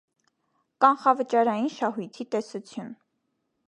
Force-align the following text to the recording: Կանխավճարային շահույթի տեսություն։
Կանխավճարային 0.85 1.71
շահույթի 1.77 2.29
տեսություն։ 2.35 2.95